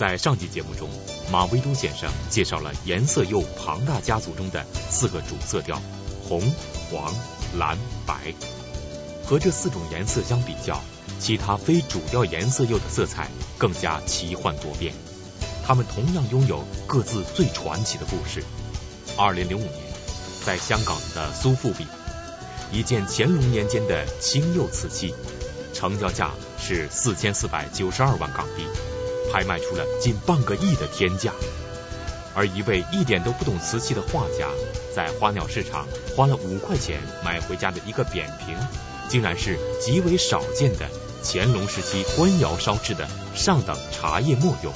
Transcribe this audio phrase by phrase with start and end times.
[0.00, 0.88] 在上集节目中，
[1.30, 5.78] 马未都先生介绍了颜色釉庞大家族中的四个主色调：
[6.26, 6.40] 红、
[6.90, 7.12] 黄、
[7.58, 7.76] 蓝、
[8.06, 8.32] 白。
[9.26, 10.80] 和这四种颜色相比较，
[11.18, 13.28] 其他非主调颜色釉的色彩
[13.58, 14.94] 更加奇幻多变。
[15.66, 18.42] 它们同样拥有各自最传奇的故事。
[19.18, 19.74] 二零零五年，
[20.46, 21.86] 在香港的苏富比，
[22.72, 25.14] 一件乾隆年间的青釉瓷器，
[25.74, 28.64] 成交价是四千四百九十二万港币，
[29.32, 31.32] 拍卖出了近半个亿的天价。
[32.32, 34.48] 而一位一点都不懂瓷器的画家，
[34.94, 38.56] 在花鸟市场花了五块钱买回家的一个扁平，
[39.08, 40.88] 竟然是极为少见的
[41.24, 44.72] 乾隆时期官窑烧制的上等茶叶末釉。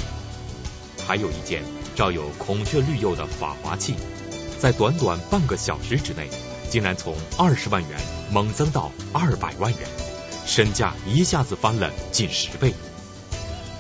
[1.07, 1.63] 还有一件
[1.95, 3.95] 罩有孔雀绿釉的法华器，
[4.59, 6.29] 在短短半个小时之内，
[6.71, 8.01] 竟然从二十万元
[8.33, 9.89] 猛增到二百万元，
[10.45, 12.75] 身价一下子翻了近十倍。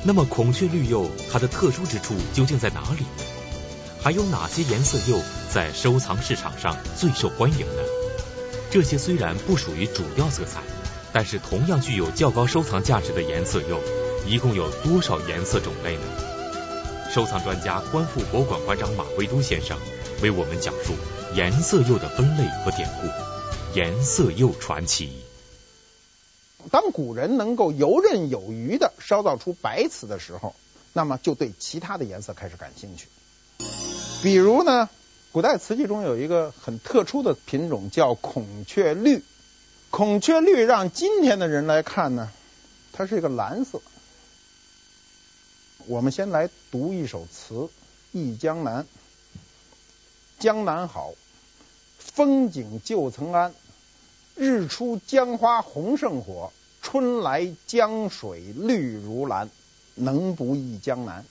[0.06, 3.04] 那么孔雀绿釉它的特殊之处究竟在哪里？
[4.02, 7.82] 还有哪些颜色釉在收藏市场上最受欢迎呢？
[8.70, 10.60] 这些虽然不属于主调色彩，
[11.10, 13.80] 但是同样具有较高收藏价值的颜色釉，
[14.26, 16.02] 一共有多少颜色种类呢？
[17.10, 19.78] 收藏专家观复博物馆馆长马未都先生
[20.20, 20.92] 为我们讲述
[21.34, 25.10] 颜色釉的分类和典故，颜色釉传奇。
[26.74, 30.56] 当古人能够游刃有余的烧造出白瓷的时候，
[30.92, 33.06] 那么就对其他的颜色开始感兴趣。
[34.24, 34.90] 比如呢？
[35.30, 39.22] 古代瓷器中有一个很特殊的品种，叫孔雀绿。
[39.90, 42.32] 孔雀绿让今天的人来看呢，
[42.92, 43.80] 它是一个蓝色。
[45.86, 47.54] 我们先来读一首词
[48.10, 48.82] 《忆江南》：
[50.40, 51.12] 江南好，
[52.00, 53.52] 风景旧曾谙。
[54.34, 56.52] 日出江花红胜火，
[56.84, 59.50] 春来江水绿如蓝。
[59.94, 61.24] 能不忆江南？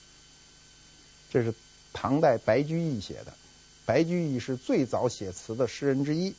[1.30, 1.54] 这是
[1.92, 3.32] 唐代白居易写的。
[3.86, 6.34] 白居易是最早写词的诗人之一，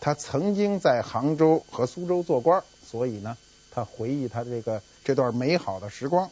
[0.00, 3.36] 他曾经在杭州和苏州做官，所以呢，
[3.70, 6.30] 他回忆他这个这段美好的时光。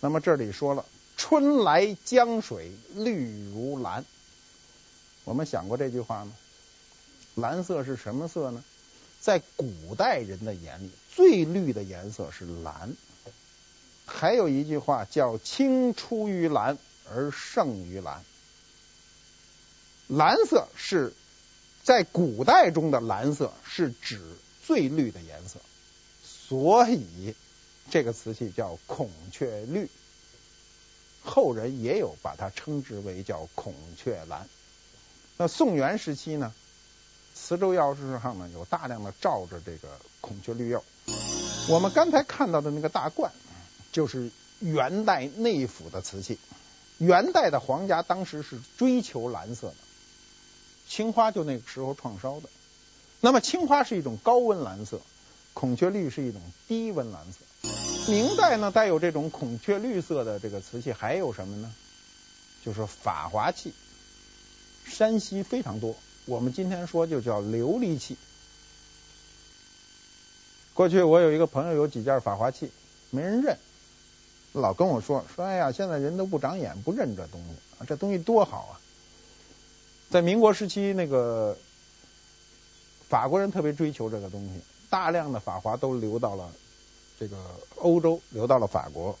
[0.00, 0.84] 那么这里说了
[1.16, 4.04] “春来江水绿如蓝”，
[5.24, 6.32] 我们想过这句话吗？
[7.36, 8.62] 蓝色是什么色呢？
[9.20, 12.94] 在古代人的眼里，最绿的颜色是蓝。
[14.06, 16.76] 还有一句话叫“青出于蓝
[17.10, 18.24] 而胜于蓝”。
[20.08, 21.14] 蓝色是
[21.82, 24.20] 在古代中的蓝色，是指
[24.64, 25.60] 最绿的颜色，
[26.22, 27.34] 所以
[27.90, 29.88] 这个瓷器叫孔雀绿。
[31.24, 34.48] 后人也有把它称之为叫孔雀蓝。
[35.38, 36.52] 那宋元时期呢，
[37.34, 39.88] 磁州窑市上呢有大量的罩着这个
[40.20, 40.84] 孔雀绿釉。
[41.68, 43.32] 我们刚才看到的那个大罐，
[43.92, 44.30] 就是
[44.60, 46.38] 元代内府的瓷器。
[46.98, 49.74] 元代的皇家当时是追求蓝色的。
[50.88, 52.48] 青花就那个时候创烧的，
[53.20, 55.00] 那么青花是一种高温蓝色，
[55.54, 57.38] 孔雀绿是一种低温蓝色。
[58.12, 61.72] 明代呢，带有这种孔雀绿色的这个瓷器还有什么呢？
[62.64, 63.72] 就是法华器，
[64.84, 65.96] 山西非常多。
[66.26, 68.16] 我们今天说就叫琉璃器。
[70.74, 72.70] 过去我有一个朋友有几件法华器，
[73.10, 73.58] 没人认，
[74.52, 78.80] 老跟我说说，哎呀，现在人都不长眼，不认这东西啊，这东西多好啊。
[80.10, 81.56] 在民国时期，那个
[83.08, 86.50] 法国人特别追求这个东西，大量的法华都流到了
[87.18, 87.36] 这个
[87.76, 89.18] 欧洲，流到了法国。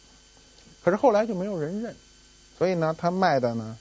[0.82, 1.94] 可是后来就没有人认，
[2.58, 3.78] 所以呢，他卖的呢，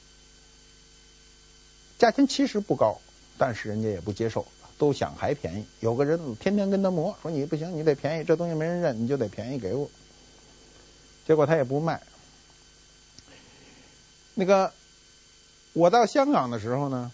[1.97, 2.99] 价钱其实不高，
[3.37, 4.45] 但是人家也不接受，
[4.81, 5.65] 都想还便宜。
[5.79, 9.87] 有个人天天跟他磨，说你不行，你得便宜，这东西没人认，你就得便宜给我。
[11.27, 12.01] 结果他也不卖。
[14.33, 14.73] 那个。
[15.73, 17.13] 我到香港的时候呢，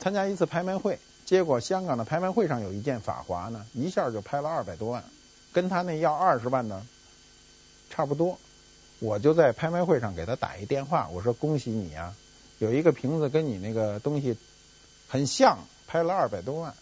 [0.00, 5.04] 参加一次拍卖会，结果香港的拍卖会上有一件法华呢，一下就拍了二百多万，
[5.52, 6.82] 跟他那要二十万的
[7.88, 8.36] 差不多。
[8.98, 12.16] 我就在拍卖会上给他打一电话，我说恭喜你啊，
[12.58, 14.36] 有一个瓶子跟你那个东西
[15.06, 16.74] 很像，拍了二百多万。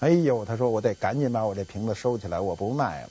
[0.00, 3.10] 哎呦，他说我得赶紧把我这瓶子收起来，我不卖了。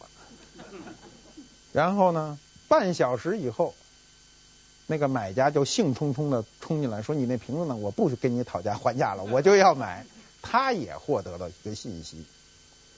[1.73, 2.37] 然后呢，
[2.67, 3.73] 半小时以后。
[4.89, 7.75] 那个买家就兴冲冲的冲进来，说：“你那瓶子呢？
[7.75, 10.05] 我不跟你讨价还价了，我就要买。”
[10.41, 12.23] 他也获得了一个信息。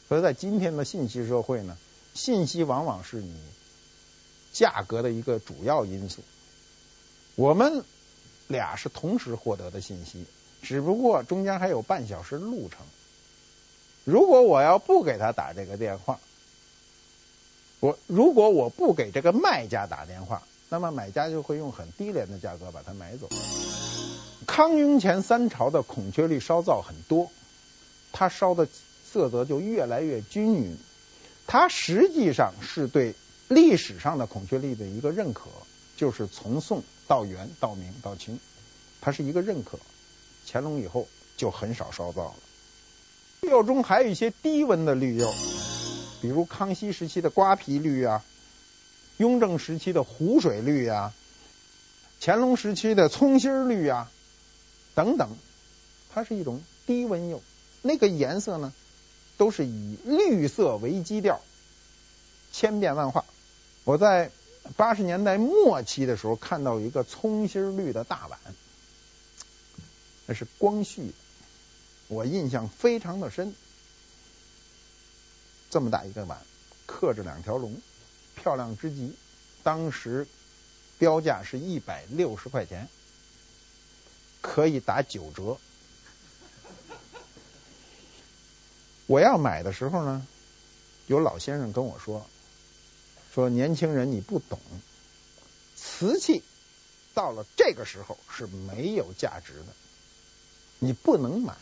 [0.07, 1.75] 所以在今天的信息社会呢，
[2.13, 3.35] 信息往往是你
[4.53, 6.21] 价格的一个主要因素。
[7.33, 7.83] 我们
[8.45, 10.27] 俩是同时获得的信息，
[10.61, 12.79] 只不过中间还有半小时路程。
[14.03, 16.19] 如果我要不给他打这个电话，
[17.79, 20.41] 我如果我不给这个卖家打电话。
[20.71, 23.27] 那么买家就会用很低廉的价格把它买走。
[24.45, 27.31] 康雍乾三朝的孔雀绿烧造很多，
[28.11, 28.67] 它烧的
[29.03, 30.77] 色泽就越来越均匀，
[31.47, 33.15] 它实际上是对
[33.47, 35.49] 历史上的孔雀绿的一个认可，
[35.97, 38.39] 就是从宋到元到明到清，
[39.01, 39.79] 它是一个认可。
[40.51, 41.07] 乾隆以后
[41.37, 42.35] 就很少烧造了。
[43.41, 45.31] 釉中还有一些低温的绿釉，
[46.21, 48.23] 比如康熙时期的瓜皮绿啊，
[49.17, 51.13] 雍正时期的湖水绿啊，
[52.19, 54.11] 乾隆时期的葱心绿啊
[54.95, 55.29] 等等，
[56.13, 57.41] 它是一种低温釉，
[57.81, 58.73] 那个颜色呢
[59.37, 61.39] 都是以绿色为基调，
[62.51, 63.23] 千变万化。
[63.85, 64.31] 我在
[64.75, 68.39] 八十年代末期的时候看到一个葱心绿的大碗，
[70.29, 71.11] 那是光绪。
[72.07, 73.55] 我印象非常的深，
[75.71, 76.39] 这么大一个碗，
[76.85, 77.75] 刻着两条龙，
[78.35, 79.15] 漂亮之极。
[79.63, 80.27] 当时
[80.99, 82.87] 标价是一百六十块钱，
[84.39, 85.57] 可以打九折。
[89.07, 90.27] 我要买的时候呢，
[91.07, 92.23] 有老先生跟我说，
[93.33, 94.59] 说年轻人你不懂，
[95.75, 96.43] 瓷器
[97.15, 99.65] 到了这个时候是没有价值的，
[100.79, 101.53] 你不能买。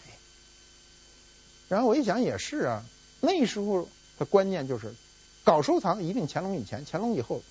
[1.67, 2.85] 然后我一想也是啊，
[3.19, 4.93] 那时候的观念就是
[5.43, 7.41] 搞收藏一定乾隆以前，乾隆以后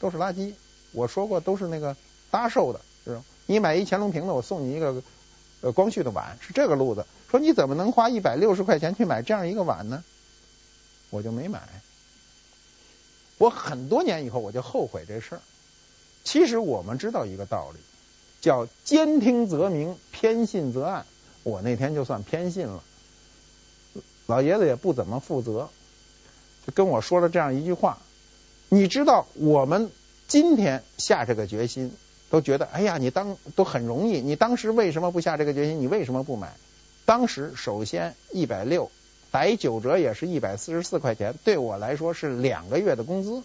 [0.00, 0.54] 都是垃圾。
[0.92, 1.94] 我说过都是那个
[2.30, 3.22] 搭售的，是吧？
[3.44, 5.02] 你买一乾隆瓶子，我送你一个
[5.60, 7.04] 呃光绪的碗，是这个路子。
[7.30, 10.02] 说你怎么能花一百六十块钱去买这样一个碗呢？
[11.10, 11.60] 我就没买。
[13.36, 15.40] 我很多年以后我就后悔这事儿。
[16.24, 17.78] 其实我们知道一个道理，
[18.40, 21.06] 叫兼听则明，偏信则暗。
[21.42, 22.82] 我那天就算偏信了。
[24.26, 25.70] 老爷子也不怎么负责，
[26.66, 27.98] 就跟我说了这样一句话。
[28.68, 29.90] 你知道，我们
[30.26, 31.92] 今天下这个决心，
[32.28, 34.20] 都觉得哎呀，你当都很容易。
[34.20, 35.80] 你当时为什么不下这个决心？
[35.80, 36.54] 你为什么不买？
[37.06, 38.90] 当时首先一百六，
[39.30, 43.42] 打九折也是一百四十四块钱，对我来说是两个月的工资。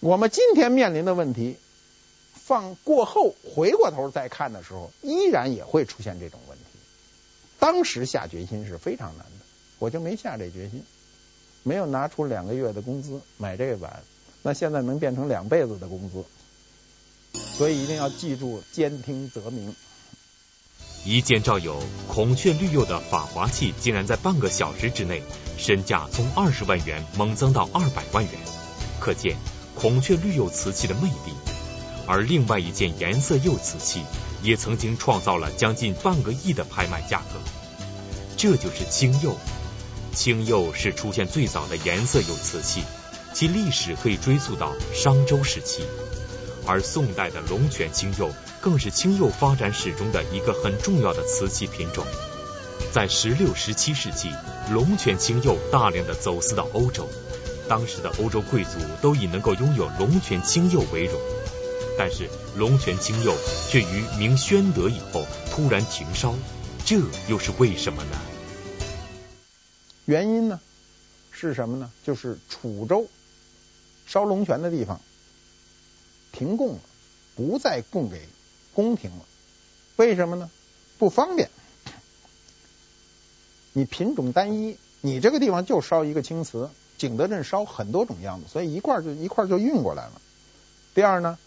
[0.00, 1.58] 我们今天面临的问题，
[2.52, 6.64] 放过后回过头再看的时候，依然也会出现这种问题。
[7.58, 9.46] 当时下决心是非常难的，
[9.78, 10.84] 我就没下这决心，
[11.62, 14.02] 没有拿出两个月的工资买这个碗，
[14.42, 16.26] 那现在能变成两辈子的工资，
[17.56, 19.74] 所以一定要记住兼听则明。
[21.06, 25.22] 一见照有孔雀绿釉的法华器，竟然在半个小时之内
[25.56, 28.34] 身价从二十万元猛增到二百万元，
[29.00, 29.38] 可见
[29.74, 31.32] 孔雀绿釉瓷器的魅力。
[32.12, 34.02] 而另外一件颜色釉瓷器，
[34.42, 37.40] 也曾经创造了将近半个亿的拍卖价格，
[38.36, 39.38] 这就是青釉。
[40.12, 42.82] 青釉是出现最早的颜色釉瓷器，
[43.32, 45.84] 其历史可以追溯到商周时期。
[46.66, 48.30] 而宋代的龙泉青釉
[48.60, 52.04] 更是青釉发展史中的一个很重要的瓷器品种。
[52.92, 54.28] 在十六、十七世纪，
[54.70, 57.08] 龙泉青釉大量的走私到欧洲，
[57.66, 61.18] 当时的欧洲贵族都以能够拥有龙泉青釉为荣。
[61.98, 63.34] 但是龙泉青釉
[63.68, 66.34] 却于明宣德以后突然停烧，
[66.84, 66.96] 这
[67.28, 68.18] 又是为什么呢？
[70.04, 70.60] 原因呢
[71.30, 71.90] 是什么呢？
[72.04, 73.06] 就是楚州
[74.06, 75.00] 烧龙泉的地方
[76.32, 76.80] 停供了，
[77.36, 78.20] 不再供给
[78.74, 79.24] 宫廷了。
[79.96, 80.50] 为什么呢？
[80.98, 81.50] 不方便。
[83.74, 90.20] 你品种单一，你这个地方就烧一个青瓷，景德镇烧很多种样子，所以一块就一块就运过来了。
[90.94, 91.38] 第二呢？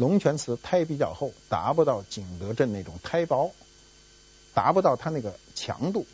[0.00, 3.52] 龙泉瓷胎比较厚，达不到景德镇那种胎薄，
[4.54, 6.06] 达不到它那个强度，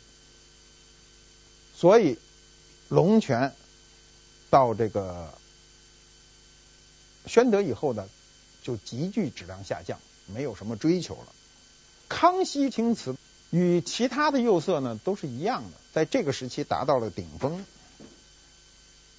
[1.73, 2.19] 所以
[2.89, 3.53] 龙泉
[4.49, 5.33] 到这个
[7.27, 8.09] 宣德以后呢，
[8.61, 11.27] 就急剧质量下降，没有什么追求了。
[12.09, 13.15] 康熙青瓷
[13.51, 17.65] 与其他的釉色呢都是一样的，在这个时期达到了顶峰。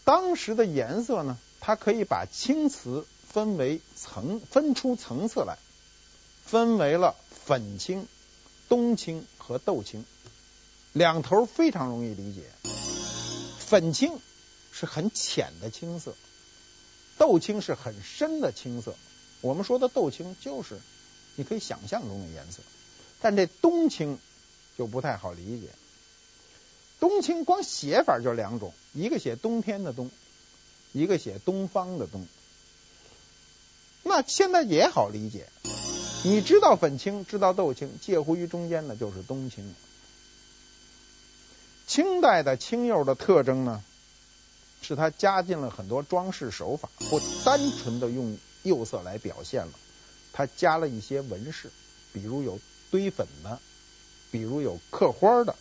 [0.04, 3.06] 当时的颜色呢，它可以把青瓷。
[3.38, 5.58] 分为层，分出层次来，
[6.44, 8.08] 分为了粉青、
[8.68, 10.04] 冬青和豆青，
[10.92, 12.42] 两头非常容易理解。
[13.60, 14.18] 粉青
[14.72, 16.16] 是很浅的青色，
[17.16, 18.96] 豆青是很深的青色。
[19.40, 20.80] 我们说的豆青就是
[21.36, 22.60] 你可以想象中的颜色，
[23.20, 24.18] 但这冬青
[24.76, 25.68] 就不太好理解。
[26.98, 30.10] 冬青光写法就两种，一个写冬天的冬，
[30.90, 32.26] 一个写东方的东。
[34.08, 35.46] 那现在也好理解，
[36.24, 39.74] 你知道粉青，知道豆青，介乎于中间的就是冬青。
[41.86, 43.84] 清代的青釉的特征呢，
[44.82, 49.72] 是它加进了很多装饰手法，不单纯的用釉色来表现了，
[50.32, 51.70] 它加了一些纹饰，
[52.12, 52.58] 比如有
[52.90, 53.60] 堆粉的，
[54.30, 55.54] 比如有刻花的。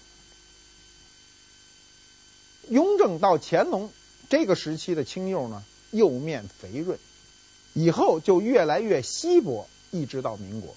[2.70, 3.90] 雍正到乾隆
[4.30, 7.00] 这个时期的青釉呢，釉面肥润，
[7.78, 10.76] 以后就越来越稀薄，一直到民国。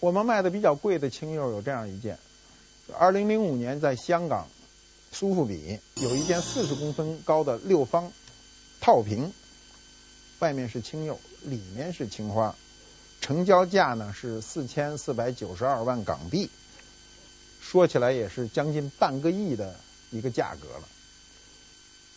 [0.00, 2.18] 我们卖的比较贵的青釉有这样一件，
[2.98, 4.48] 二零零五年在香港
[5.12, 8.10] 苏富比有一件四十公分高的六方
[8.80, 9.32] 套瓶，
[10.40, 12.56] 外面是青釉，里面是青花，
[13.20, 16.50] 成交价呢是四千四百九十二万港币，
[17.60, 19.76] 说起来也是将近半个亿的。
[20.10, 20.86] 一个价格了，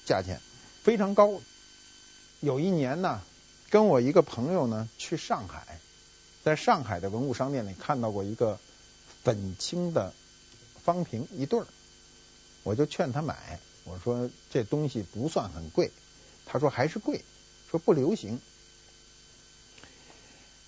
[0.05, 0.41] 价钱
[0.83, 1.39] 非常高。
[2.41, 3.21] 有一年呢，
[3.69, 5.79] 跟我一个朋友呢去上海，
[6.43, 8.59] 在上海的文物商店里看到过一个
[9.23, 10.13] 粉青的
[10.83, 11.67] 方瓶一对儿，
[12.63, 13.59] 我就劝他买。
[13.83, 15.91] 我说这东西不算很贵，
[16.45, 17.23] 他说还是贵，
[17.69, 18.39] 说不流行。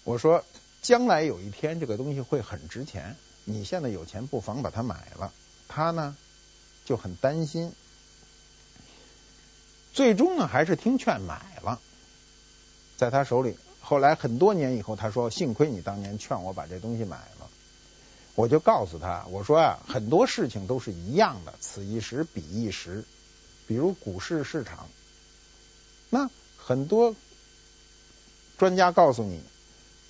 [0.04, 0.44] 我说
[0.82, 5.34] 将来有一天这个东西会很值钱，你现在有钱不妨把它买了。
[5.68, 6.16] 他呢？
[6.86, 7.74] 就很担心，
[9.92, 11.82] 最终呢还是听劝买了，
[12.98, 13.58] 在他手里。
[13.80, 17.48] 后来很多年以后，他说：“幸亏你当年劝我把这东西买了。”
[18.36, 23.06] 我就告诉他：“我说啊，很多事情都是一样的，此一时彼一时。
[23.66, 24.90] 比如股市市场，
[26.10, 27.16] 那很多
[28.58, 29.42] 专家告诉你，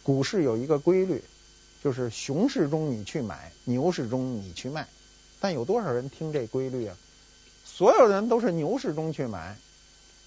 [0.03, 1.23] 股市有一个规律，
[1.83, 4.87] 就是熊市中你去买，牛市中你去卖。”
[5.39, 6.97] 但有多少人听这规律啊？
[7.63, 9.55] 所有人都是牛市中去买，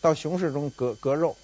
[0.01, 1.37] 到熊市中割割肉，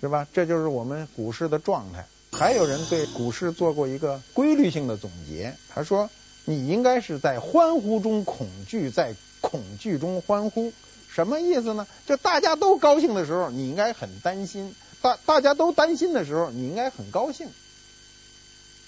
[0.00, 0.26] 是吧？
[0.32, 2.06] 这就是我们股市的状态。
[2.32, 6.10] 还有人对股市做过一个规律性的总结，他说
[6.44, 10.72] ：“你应该是在欢呼中恐惧，在恐惧中欢呼。”
[11.08, 11.86] 什么意思呢？
[12.04, 17.48] 就大家都高兴的时候，你应该很担心；大大家都担心的时候，你应该很高兴。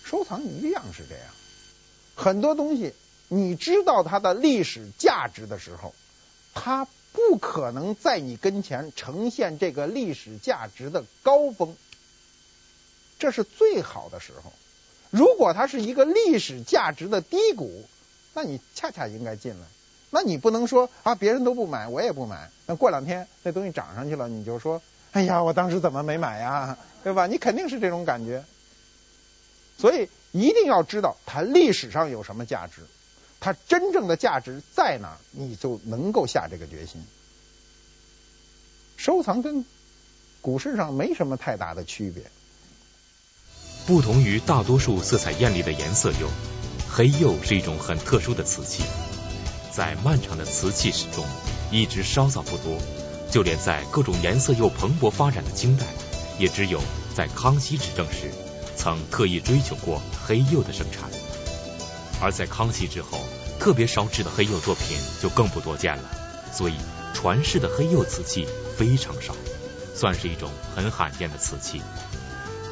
[0.04, 1.24] 收藏一样是这样，
[2.14, 2.92] 很多东西。
[3.28, 5.94] 你知道它的历史价值的时候，
[6.54, 6.86] 它
[7.18, 11.76] 不可能在你跟前呈现这个历史价值的高峰，
[13.18, 14.52] 这是最好的时候。
[15.10, 17.84] 如果它是一个历史价值的低谷，
[18.34, 19.66] 那你恰恰应该进来。
[20.10, 22.50] 那你不能说啊，别人都不买，我也不买。
[22.66, 24.80] 那过两天那东西涨上去了，你就说，
[25.12, 26.78] 哎呀，我当时怎么没买呀？
[27.02, 27.26] 对吧？
[27.26, 28.44] 你肯定是这种感觉。
[29.76, 32.82] 所以一定要知道它历史上有什么价值。
[33.40, 37.02] 它真正的价值在哪儿，你就能够下这个决心。
[38.96, 39.64] 收藏跟
[40.40, 42.24] 股市上没什么太大的区别。
[43.86, 46.28] 不同于大多数色彩艳丽的颜色釉，
[46.90, 48.82] 黑釉是一种很特殊的瓷器，
[49.72, 51.24] 在漫长的瓷器史中
[51.70, 52.78] 一直稍早不多。
[53.30, 55.84] 就连在各种颜色釉蓬勃发展的清代，
[56.38, 56.80] 也只有
[57.14, 58.32] 在康熙执政时，
[58.74, 61.10] 曾特意追求过黑釉的生产。
[62.20, 63.18] 而在康熙之后，
[63.60, 66.10] 特别烧制的黑釉作品就更不多见了，
[66.52, 66.74] 所以
[67.14, 68.46] 传世的黑釉瓷器
[68.76, 69.34] 非常少，
[69.94, 71.80] 算是一种很罕见的瓷器。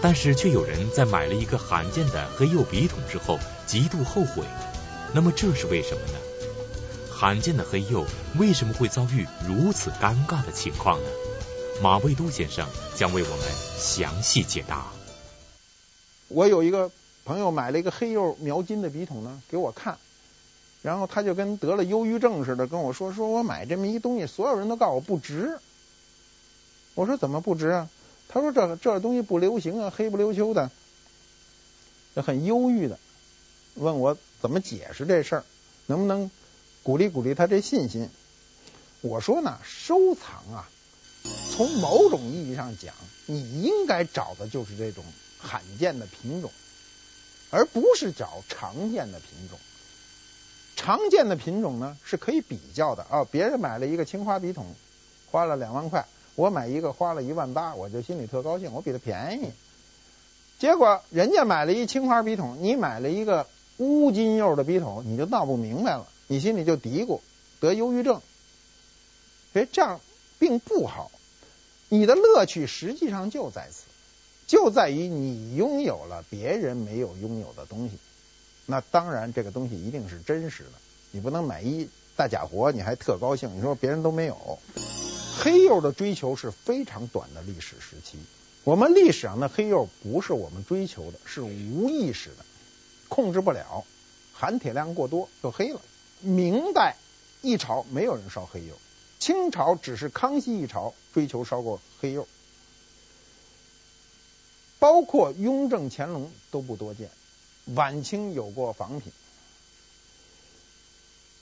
[0.02, 4.44] 但是却有人在买了一个罕见的黑釉笔筒之后极度后悔，
[5.14, 6.18] 那么这是为什么呢？
[7.10, 8.04] 罕见的黑釉
[8.38, 11.08] 为什么会遭遇如此尴尬的情况呢？
[11.82, 13.46] 马未都先生将为我们
[13.78, 14.86] 详细解答。
[16.28, 16.90] 我有一个。
[17.26, 19.98] 朋友买了一个黑釉描金的笔筒呢，给我看，
[20.80, 25.58] 然后他就跟得了忧郁症似的跟我说：“说我买这么一东西，所有人都告诉我不值。”
[26.94, 27.90] 我说：“怎么不值啊？”
[28.28, 30.70] 他说：“这这东西不流行啊，黑不溜秋的。”
[32.24, 32.98] 很忧郁的
[33.74, 35.44] 问我怎么解释这事儿，
[35.86, 36.30] 能不能
[36.84, 38.08] 鼓励鼓励他这信心？
[39.00, 40.68] 我说呢，收藏啊，
[41.56, 42.94] 从某种意义上讲，
[43.26, 45.04] 你应该找的就是这种
[45.38, 46.52] 罕见的品种。
[47.50, 49.58] 而不是找常见的品种，
[50.76, 53.24] 常见的品种呢是可以比较的啊。
[53.30, 54.74] 别人买了一个青花笔筒，
[55.30, 59.50] 花了两万块，我买一个花了一万八，我就心里特高兴，我比他便宜。
[60.58, 63.46] 结果人家买了一青花笔筒，你买了一个
[63.78, 67.20] 乌金釉的笔筒，你就闹不明白了，你心里就嘀咕，
[67.60, 68.20] 得忧郁症。
[69.52, 70.00] 所以，这样
[70.38, 71.10] 并不好。
[71.88, 73.85] 你的乐趣实际上就在此。
[74.46, 77.98] 就在于你拥有了别人没有拥有的东西，
[78.64, 80.72] 那当然这个东西一定是真实的。
[81.10, 83.56] 你不能买一大假货，你还特高兴。
[83.56, 84.58] 你说别人都没有，
[85.40, 88.18] 黑釉的追求是非常短的历史时期。
[88.64, 92.44] 我们历史上的黑釉不是我们追求的，是无意识的，
[93.08, 93.84] 控制不了，
[94.32, 95.80] 含铁量过多就黑了。
[96.20, 96.96] 明代
[97.42, 98.74] 一朝没有人烧黑釉，
[99.18, 102.26] 清朝只是康熙一朝追求烧过黑釉，
[104.78, 107.10] 包括雍正、乾隆都不多见。
[107.74, 109.12] 晚清有过仿品。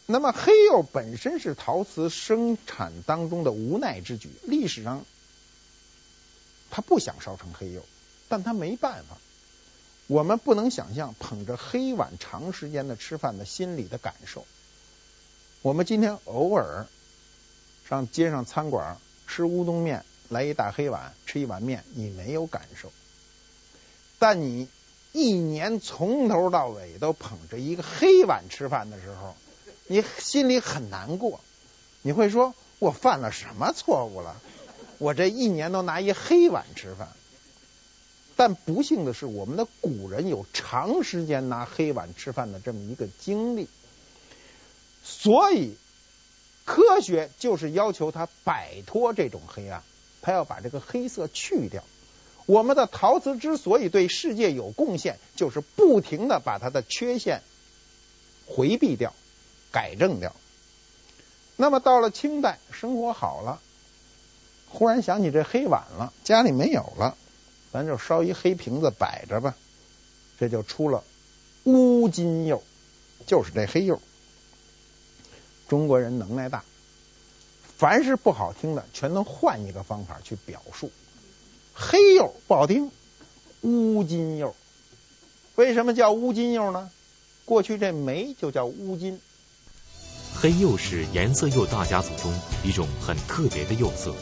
[0.07, 5.05] 那么黑釉本身是陶瓷生产当中的无奈之举，历史上
[6.71, 7.83] 他不想烧成黑釉，
[8.29, 9.17] 但他没办法。
[10.07, 14.47] 我们不能想象捧着黑碗长时间的吃饭的心理的感受。
[15.63, 16.87] 我们今天偶尔
[17.89, 22.93] 上街上餐馆吃乌冬面，来一大黑碗吃一碗面，你没有感受。
[24.19, 24.69] 但你
[25.13, 29.35] 一年从头到尾都捧着一个黑碗吃饭的时候，
[29.87, 31.41] 你心里很难过。
[32.03, 34.37] 你会说：“我犯了什么错误了？
[34.99, 37.09] 我这一年都拿一黑碗吃饭。”
[38.37, 43.69] 但不幸的是，我们的古人有长时间拿黑碗吃饭的这么一个经历，
[45.05, 45.77] 所以
[46.65, 49.85] 科学就是要求他摆脱这种黑暗，
[50.21, 51.85] 他要把这个黑色去掉。
[52.47, 57.43] 我们的陶瓷之所以对世界有贡献，就是不停的把它的缺陷
[58.47, 59.15] 回避掉、
[59.73, 60.35] 改正掉。
[61.57, 63.61] 那么到了清代，生活好了，
[64.69, 67.17] 忽然想起这黑碗了，家里没有了。
[67.73, 69.57] 咱就烧一黑瓶子摆着吧，
[70.39, 71.03] 这就出了
[71.65, 72.63] 乌金釉，
[73.27, 74.01] 就是这黑釉。
[75.67, 76.63] 中国人能耐大，
[77.77, 80.91] 凡是不好听的，全能换一个方法去表述。
[81.77, 82.91] 黑釉不好听，
[83.63, 84.55] 乌金釉。
[85.57, 86.89] 为什么叫乌金釉呢？
[87.45, 89.21] 过去这煤就叫乌金。
[90.37, 92.33] 黑釉是颜色釉大家族中
[92.65, 94.15] 一种很特别的釉色。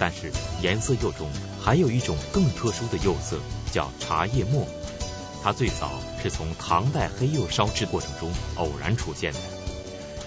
[0.00, 0.32] 但是
[0.62, 1.28] 颜色釉中
[1.60, 3.38] 还有一种更特殊的釉色，
[3.70, 4.66] 叫茶叶末。
[5.42, 5.92] 它最早
[6.22, 9.38] 是从唐代黑釉烧制过程中偶然出现的，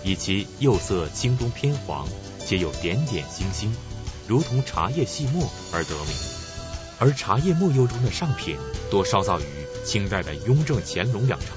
[0.03, 2.07] 以其釉色青中偏黄，
[2.45, 3.75] 且有点点星星，
[4.27, 6.42] 如同茶叶细末而得名。
[6.99, 8.57] 而茶叶末釉中的上品
[8.89, 9.45] 多烧造于
[9.85, 11.47] 清代的雍正、乾隆两朝。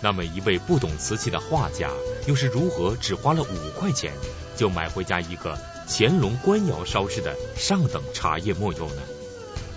[0.00, 1.90] 那么一位不懂瓷器的画家，
[2.26, 4.12] 又是如何只花了五块钱
[4.56, 5.58] 就买回家一个？
[5.88, 9.02] 乾隆官窑烧制的上等茶叶墨釉呢？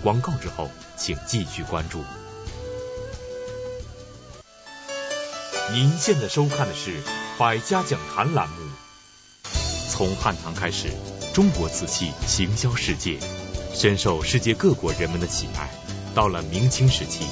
[0.02, 2.02] 广告之后，请继续关注。
[5.72, 6.90] 您现在收看的是
[7.38, 8.56] 《百家讲坛》栏目。
[9.90, 10.90] 从汉唐开始，
[11.34, 13.18] 中国瓷器行销世界，
[13.78, 15.68] 深受世界各国人们的喜爱。
[16.14, 17.26] 到了明清时期，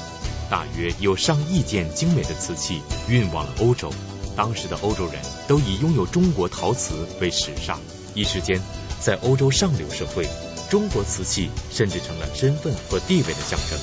[0.47, 3.91] 大约有上亿件精美的瓷器运往了欧洲。
[4.35, 7.79] 当时的欧洲人都以拥有中国陶瓷为时尚。
[8.13, 8.61] 一时间，
[9.01, 10.29] 在欧洲上流社会，
[10.69, 13.79] 中国瓷器甚至成了身份和地位的象征。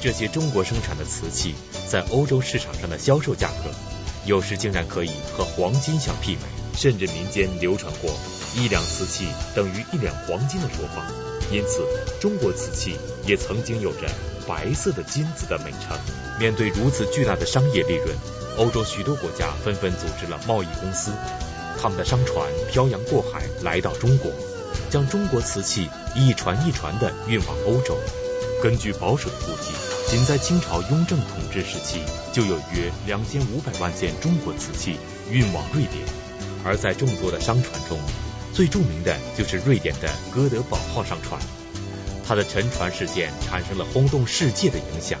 [0.00, 1.54] 这些中国生产的瓷器
[1.88, 3.70] 在欧洲市场上的销售价格，
[4.26, 8.10] 有时竟然可以和黄金相媲美，甚至民间流传过
[8.56, 11.06] 一两瓷器等于一两黄金的说法。
[11.52, 11.86] 因此，
[12.18, 14.08] 中国瓷器也曾经有着
[14.48, 15.98] “白色的金子”的美称。
[16.40, 18.16] 面对如此巨大的商业利润，
[18.56, 21.12] 欧洲许多国家纷纷组织了贸易公司。
[21.78, 24.32] 他们的商船漂洋过海来到中国，
[24.88, 27.98] 将中国瓷器一船一船地运往欧洲。
[28.62, 29.74] 根据保守的估计，
[30.08, 32.00] 仅在清朝雍正统治时期，
[32.32, 34.96] 就有约两千五百万件中国瓷器
[35.30, 36.02] 运往瑞典。
[36.64, 37.98] 而在众多的商船中，
[38.52, 41.40] 最著名的就是瑞典的哥德堡号商船。
[42.24, 45.18] 它的沉船事件产生了轰动世界的影响。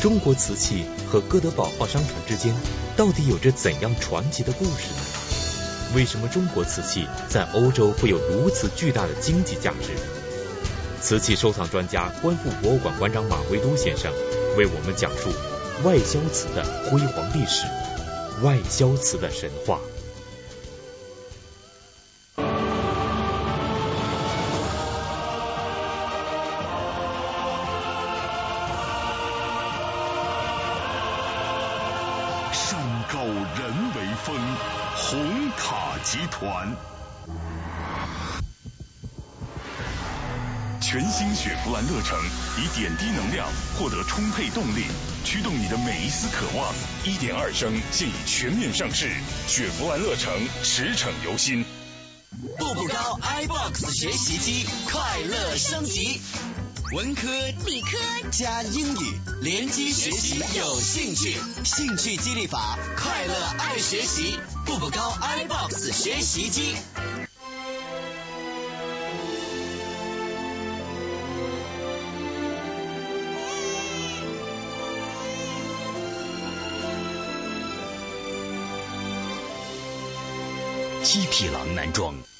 [0.00, 2.54] 中国瓷器和哥德堡号商船之间
[2.96, 5.94] 到底有着怎样传奇的故事呢？
[5.94, 9.92] 为什么中国瓷器在欧洲会有如此巨大的经济价值？
[11.00, 14.12] 瓷器收藏专家、观复博物馆馆长马未都先生
[14.56, 15.30] 为我们讲述
[15.84, 17.66] 外销瓷的辉煌历史，
[18.42, 19.80] 外销瓷的神话。
[34.24, 34.36] 峰
[34.94, 36.76] 红塔集团
[40.80, 42.16] 全新雪佛兰乐城，
[42.56, 44.84] 以点滴能量获得充沛动力，
[45.24, 46.72] 驱动你的每一丝渴望。
[47.04, 49.10] 一点二升现已全面上市，
[49.48, 50.32] 雪佛兰乐城
[50.62, 51.64] 驰骋由心。
[52.58, 56.20] 步步高 iBox 学习机，快乐升级。
[56.92, 57.26] 文科、
[57.64, 57.96] 理科
[58.30, 66.74] 加英语，联机学习有兴趣，兴趣激励法，快乐爱学习，步步高 iBox 学习机。
[81.02, 82.31] 七匹狼男装。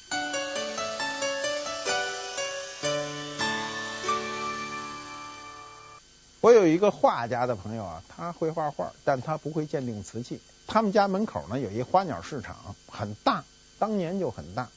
[6.43, 10.41] 我有一个画家的朋友啊，他会画画，但他不会鉴定瓷器。
[10.67, 13.45] 他们家门口呢有一花鸟市场，很大，
[13.79, 14.67] 当年就很大。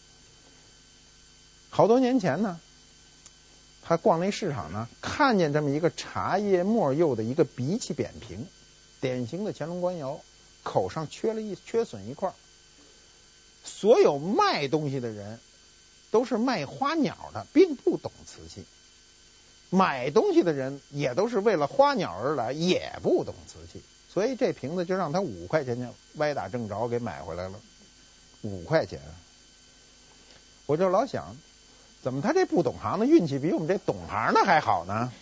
[1.68, 2.61] 好多年前呢，
[3.83, 8.46] 他逛那市场呢，看见这么一个茶叶末釉的一个鼻器扁平，
[9.00, 10.20] 典型的乾隆官窑，
[10.62, 12.33] 口上缺了一缺损一块。
[13.64, 15.40] 所有卖东西的人
[16.12, 18.64] 都是卖花鸟的，并不懂瓷器。
[19.70, 27.59] 买东西的人也都是为了花鸟而来，也不懂瓷器，所以这瓶子就让他五块钱就歪打正着给买回来了。
[28.42, 29.00] 五块钱，
[30.66, 31.37] 我就老想，
[32.02, 35.12] 怎么他这不懂行的运气比我们这懂行的还好呢？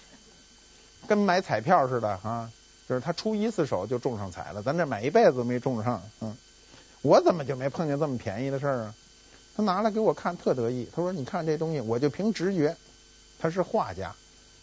[1.07, 2.51] 跟买彩票似的啊，
[2.89, 6.03] 就是他出一次手就中上彩了，咱这买一辈子都没中上。
[6.21, 6.37] 嗯，
[7.03, 8.95] 我怎么就没碰见这么便宜的事儿啊？
[9.57, 10.89] 他拿来给我看，特得意。
[10.95, 12.77] 他说：“你看这东西，我就凭直觉，
[13.39, 14.15] 他是画家。”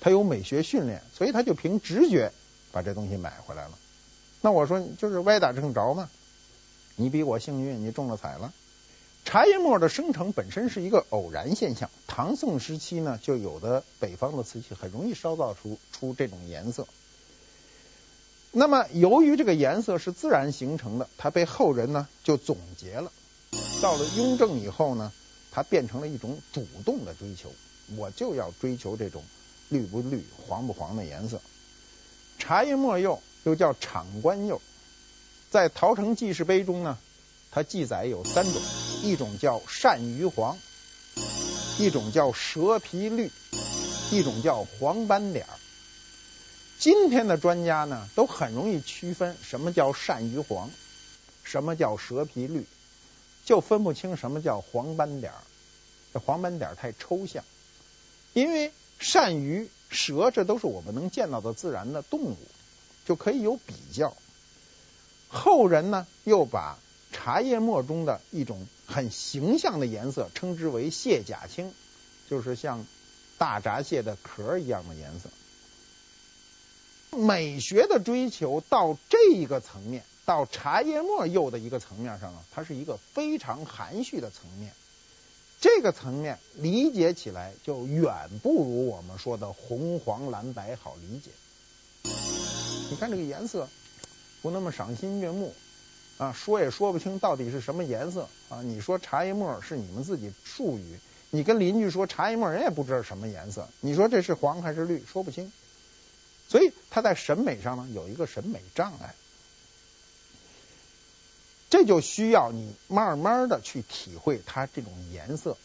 [0.02, 2.34] 他有美学训练，所以他就凭直觉
[2.74, 3.78] 把这东西买回来了。
[4.42, 6.10] 那我说就是歪打正着嘛，
[6.96, 8.52] 你比我幸运，你中了彩了。
[9.24, 16.88] 茶叶末的生成本身是一个偶然现象，唐宋时期呢，就有的北方的瓷器很容易烧造出出这种颜色。
[18.52, 23.12] 那么由于这个颜色是自然形成的，它被后人呢就总结了。
[23.80, 25.12] 到了雍正以后呢，
[25.52, 27.52] 它变成了一种主动的追求，
[27.96, 29.24] 我就要追求这种。
[29.72, 31.42] 绿不绿、黄不黄的颜色，
[32.38, 34.60] 茶叶末釉又叫场官釉，
[35.50, 36.98] 在《陶成记事碑》中呢，
[37.52, 38.62] 它记载有三种，
[39.02, 40.58] 一种叫鳝鱼黄，
[41.80, 43.32] 一种叫蛇皮绿，
[44.12, 45.56] 一种叫黄斑点儿。
[46.78, 50.70] 今天的专家呢，都很容易区分什么叫鳝鱼黄，
[51.46, 52.66] 什么叫蛇皮绿，
[53.46, 55.40] 就分不清什么叫黄斑点儿。
[56.14, 57.42] 这黄斑点儿太抽象，
[58.34, 58.74] 因为。
[59.02, 62.38] 鳝鱼、蛇，这都是我们能见到的自然的动物，
[63.06, 64.16] 就可以有比较。
[65.28, 66.78] 后人呢，又把
[67.12, 71.74] 茶叶末中的一种很形象的颜色称之为蟹甲青，
[72.30, 72.86] 就是像
[73.38, 75.30] 大闸蟹的壳一样的颜色。
[77.18, 84.74] 美学的追求到这一个层面，到茶叶末釉的一个层面上啊，它是一个非常含蓄的层面。
[85.62, 91.30] 这个层面理解起来就远不如我们说的红黄蓝白好理解。
[92.90, 93.70] 你看这个颜色
[94.42, 95.54] 不那么赏心悦目
[96.18, 98.64] 啊，说也说不清到底是什么颜色啊。
[98.64, 100.98] 你说茶叶沫是你们自己术语，
[101.30, 103.70] 你跟邻居说茶叶沫，人也不知道什么颜色。
[103.82, 105.52] 你说这是黄还是绿，说不清。
[106.48, 109.14] 所以他在审美上呢有一个审美障碍。
[111.72, 115.56] 这就需要你慢慢的去体会它这种颜色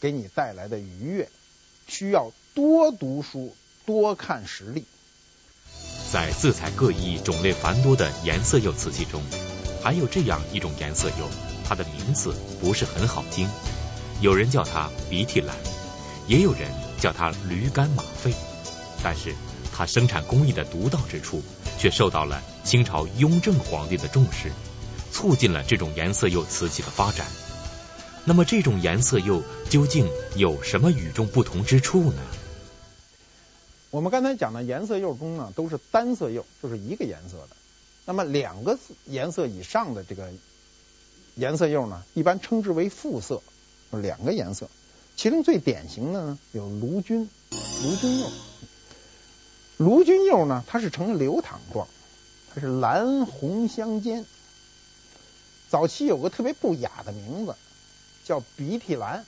[0.00, 1.28] 给你带来的愉悦，
[1.86, 3.54] 需要多读书，
[3.86, 4.84] 多看实例。
[6.12, 9.22] 在色彩各异、种类繁多的颜色釉瓷器中，
[9.84, 11.28] 还有这样一种颜色釉，
[11.64, 13.48] 它的名字不是很好听，
[14.20, 15.54] 有人叫它鼻涕蓝，
[16.26, 16.68] 也有人
[17.00, 18.34] 叫它驴肝马肺，
[19.04, 19.32] 但是
[19.72, 21.40] 它生产工艺的独到之处，
[21.78, 24.50] 却受到了清朝雍正皇帝的重视。
[25.14, 27.24] 促进了这种颜色釉瓷器的发展。
[28.24, 32.20] 那么，这种颜色釉究竟有什么与众不同之处呢？
[33.90, 37.50] 我们刚才讲的颜色釉中呢，都是单色釉，就是一个颜色的。
[38.04, 40.32] 那么，两个颜色以上的这个
[41.36, 43.40] 颜色釉呢，一般称之为复色，
[43.92, 44.68] 两个颜色。
[45.16, 48.30] 其中最典型的呢，有卢君，卢君釉。
[49.76, 51.86] 卢君釉呢，它是呈流淌状，
[52.52, 54.26] 它是蓝红相间。
[55.74, 57.56] 早期有个特别不雅的名字，
[58.22, 59.26] 叫鼻涕蓝，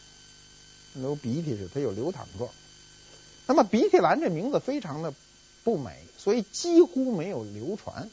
[0.94, 2.48] 流鼻涕是它有流淌状。
[3.48, 5.12] 那么鼻涕蓝这名字非常的
[5.64, 8.08] 不美，所以几乎没有流传。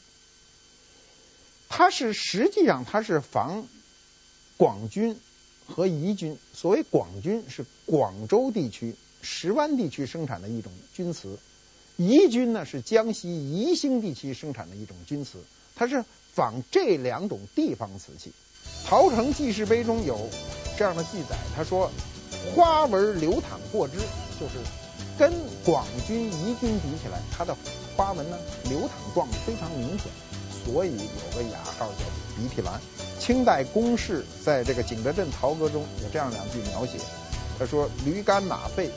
[1.68, 3.68] 它是实际上它是仿
[4.56, 5.16] 广钧
[5.68, 6.36] 和宜钧。
[6.52, 11.38] 所谓广钧是广州地区、石湾地区生产的一种钧瓷，
[11.96, 15.38] 宜钧呢是江西宜兴地区生产的一种钧瓷，
[15.76, 16.04] 它是。
[16.34, 18.32] 仿这两种地方瓷器，
[18.88, 20.28] 《陶成记事碑》中有
[20.76, 21.88] 这样的记载，他说
[22.54, 23.98] 花纹流淌过之，
[24.40, 24.58] 就是
[25.16, 25.32] 跟
[25.64, 27.56] 广钧、宜钧比起来，它的
[27.96, 30.06] 花纹呢流淌状非常明显，
[30.64, 32.04] 所以有个雅号叫
[32.36, 32.80] 鼻涕蓝。
[33.20, 36.98] 清代龚氏在这个《景德镇陶歌》中有这样两句描写，
[37.58, 38.90] 他说驴肝马肺，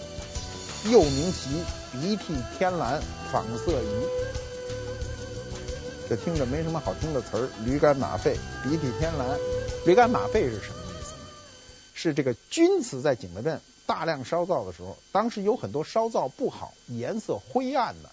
[0.92, 1.50] 又名奇，
[1.94, 3.00] 鼻涕天蓝，
[3.32, 4.47] 仿色宜。
[6.10, 9.38] 这听着没什么好听的词儿，驴肝马肺，鼻涕天蓝。
[9.86, 11.20] 驴肝马肺是什么意思呢？
[11.94, 18.10] 是这个钧瓷在景德镇大量烧造的时候，当时有很多烧造不好、颜色灰暗的，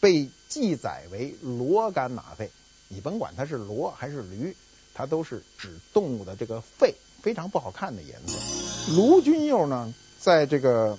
[0.00, 2.50] 被记载为骡肝马肺。
[2.88, 4.56] 你甭管它是骡还是驴，
[4.94, 8.94] 它都是指动物的这个肺，非常不好看的颜色。
[8.94, 10.98] 卢君釉呢，在这个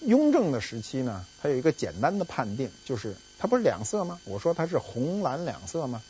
[0.00, 4.18] 雍正的时期呢，它有一个简单的判定，就是它不是两色吗？
[4.24, 6.02] 我说它是红蓝两色吗？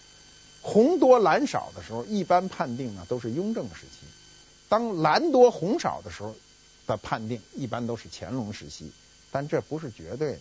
[0.62, 4.07] 红多蓝少的时候，一般判定呢都是雍正时期；
[4.68, 6.33] 当蓝多红少的时候。
[6.87, 8.92] 的判定一般都是乾隆时期，
[9.31, 10.38] 但这不是绝对的。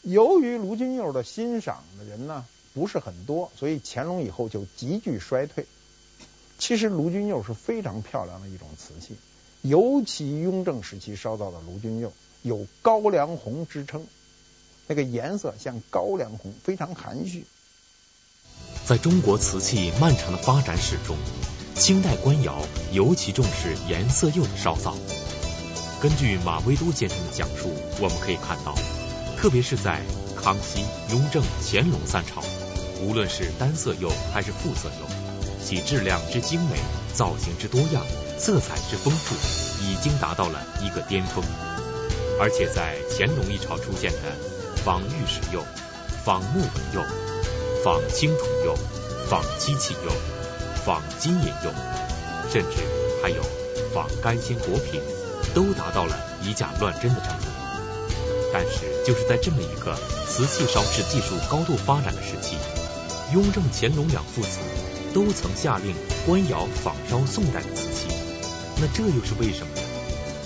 [0.00, 5.66] 由于卢君釉的欣赏的人呢不是很多，所以乾隆以后就急剧衰退。
[6.58, 9.14] 其实卢君釉是非常漂亮的一种瓷器，
[9.60, 14.06] 尤其雍正时期烧造的卢君釉有高粱红之称，
[14.86, 17.46] 那个颜色像高粱红，非常含蓄。
[18.84, 21.16] 在中国瓷器漫长的发展史中，
[21.74, 22.60] 清代官窑
[22.92, 24.94] 尤其重视颜色釉的烧造。
[26.02, 28.74] 根据马未都先生的讲述，我们可以看到，
[29.38, 30.02] 特别是在
[30.36, 32.42] 康熙、雍正、乾隆三朝，
[33.00, 35.06] 无论是单色釉还是复色釉，
[35.64, 36.76] 其质量之精美、
[37.14, 38.04] 造型之多样、
[38.38, 39.34] 色彩之丰富，
[39.86, 41.42] 已经达到了一个巅峰。
[42.40, 44.18] 而且在乾隆一朝出现的
[44.84, 45.62] 仿玉石釉、
[46.24, 47.02] 仿木纹釉、
[47.82, 48.74] 仿青铜釉、
[49.28, 50.10] 仿漆器釉。
[50.84, 51.72] 仿金银釉，
[52.52, 52.76] 甚至
[53.22, 53.42] 还有
[53.94, 55.00] 仿干鲜果品，
[55.54, 57.46] 都达到了以假乱真的程度。
[58.52, 59.96] 但是，就是在这么一个
[60.28, 62.58] 瓷器烧制技术高度发展的时期，
[63.32, 64.58] 雍正、乾隆两父子
[65.14, 65.94] 都曾下令
[66.26, 68.08] 官窑仿烧宋代的瓷器。
[68.76, 69.83] 那这又是为什么呢？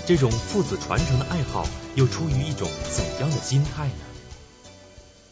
[0.09, 3.93] 这种父子传承的爱好又出于一种怎样的心态呢？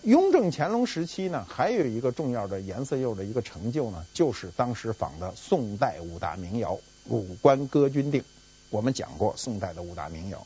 [0.04, 8.24] 雍正、乾隆时期呢，还有一个重要的颜色釉的一个成就呢，就是当时仿的宋代五大名窑五官哥钧定。
[8.70, 10.46] 我们讲过宋代的五大名窑，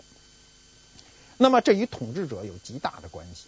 [1.38, 3.48] 那么这与统治者有极大的关系。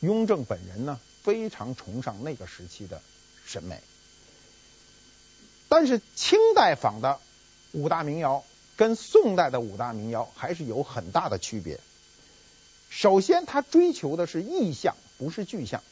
[0.00, 3.00] 雍正本人呢，非常崇尚那个时期的
[3.46, 3.80] 审美，
[5.70, 7.18] 但是清代仿的
[7.72, 8.44] 五大名窑
[8.76, 11.78] 跟宋代的五大名窑还是有很大的区别。
[12.90, 15.82] 首先，他追求的是意象，不是具象。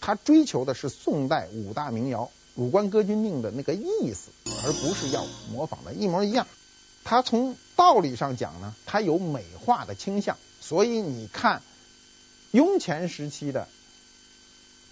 [0.00, 4.30] 他追求的是宋代五大名窑五官哥钧定的那个意思，
[4.64, 6.46] 而不是要模仿的一模一样。
[7.04, 10.36] 他从道理上讲呢，他有美化的倾向。
[10.60, 11.62] 所以你看，
[12.50, 13.68] 雍乾时期的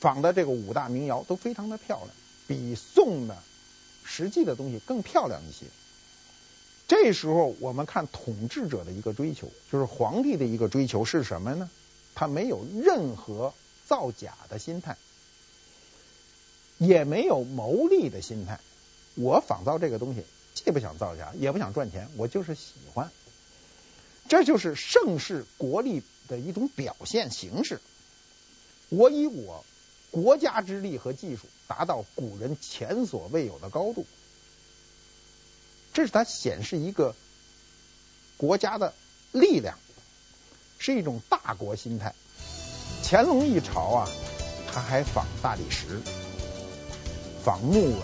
[0.01, 2.09] 仿的这个五大名窑都非常的漂亮，
[2.47, 3.37] 比宋的
[4.05, 5.67] 实际的东西更漂亮一些。
[6.89, 11.69] 这时候，我们看统治者的一个追求，就是皇帝的一个追求是什么呢？
[12.15, 13.53] 他没有任何
[13.87, 14.97] 造假的心态，
[16.79, 18.59] 也没有牟利的心态。
[19.15, 20.25] 我仿造这个东西，
[20.55, 23.11] 既不想造假，也不想赚钱，我就是喜欢。
[24.29, 27.81] 这就是盛世国力的一种表现形式。
[28.89, 29.63] 我以我
[30.11, 34.07] 国家之力和技术，达到古人前所未有的高度。
[35.93, 37.15] 这是它显示一个
[38.37, 38.95] 国家的
[39.33, 39.77] 力量，
[40.79, 42.15] 是一种大国心态。
[43.05, 44.09] 乾隆一朝啊，
[44.73, 46.01] 他还仿大理石，
[47.45, 48.01] 仿木纹，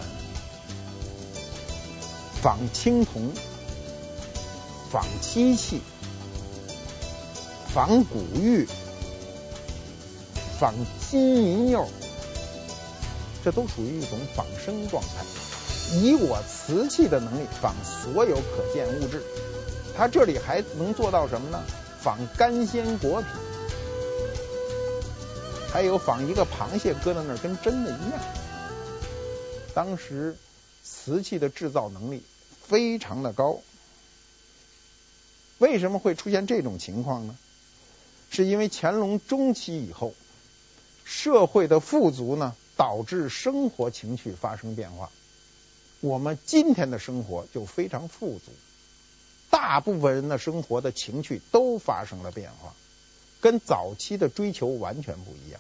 [2.42, 3.32] 仿青铜，
[4.90, 5.80] 仿漆器，
[7.72, 8.66] 仿古玉，
[10.58, 10.74] 仿
[11.10, 11.86] 金银釉，
[13.44, 15.24] 这都属于一种仿生状态。
[15.92, 19.22] 以我瓷器的能力仿所有可见物质，
[19.96, 21.62] 他这里还能做到什么呢？
[22.00, 23.30] 仿干鲜果品，
[25.72, 28.20] 还有仿一个螃蟹搁在那儿跟真的一样。
[29.74, 30.36] 当时
[30.82, 32.22] 瓷器的制造能力
[32.66, 33.60] 非常的高，
[35.58, 37.36] 为什么会出现这种情况呢？
[38.30, 40.12] 是因为乾隆中期以后，
[41.04, 45.10] 社会的富足呢，导致生活情趣发生变化。
[46.04, 48.52] 我们今天的生活就非常富足，
[49.48, 52.74] 大部分人的生活的情趣都发生了变化，
[53.40, 55.58] 跟早期的追求完全不一样。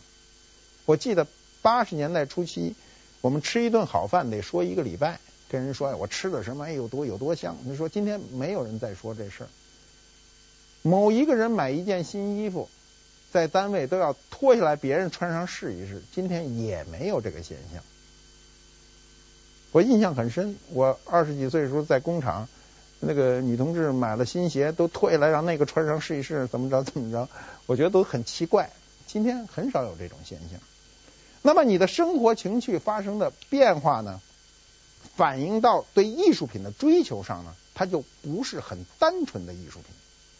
[0.84, 1.26] 我记得
[1.62, 2.74] 八十年代初期，
[3.22, 7.56] 我们吃一顿好饭得说一个礼拜，跟人说哎我吃了什么，哎，有多有多香。
[7.64, 9.46] 你说今天没有人再说这事。
[10.82, 12.68] 某一个人买一件新衣服，
[13.32, 16.02] 在单位都要脱下来，别人穿上试一试。
[16.12, 17.82] 今天也没有这个现象。
[19.74, 22.46] 我印象很深，我二十几岁的时候在工厂，
[23.00, 27.28] 那个女同志买了新鞋，都脱下来让那个穿上试一试，怎么着怎么着，
[27.66, 28.70] 我觉得都很奇怪。
[29.08, 30.60] 今天很少有这种现象。
[31.42, 34.20] 那么你的生活情趣发生的变化呢？
[35.16, 39.86] 反映到对艺术品的追求上呢，它就不是很单纯的艺术品，